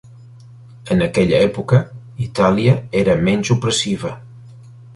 En 0.95 1.03
aquella 1.07 1.41
època, 1.49 1.81
Itàlia 2.29 2.73
era 3.03 3.19
menys 3.29 3.53
opressiva. 3.59 4.15